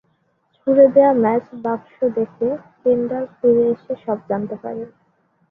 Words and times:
ছুড়ে 0.55 0.85
দেয়া 0.93 1.11
ম্যাচ 1.23 1.45
বাক্স 1.63 1.95
দেখে 2.17 2.49
কেন্ডাল 2.81 3.23
ফিরে 3.37 3.63
এসে 3.73 3.93
সব 4.05 4.17
জানতে 4.29 4.55
পারে। 4.63 4.83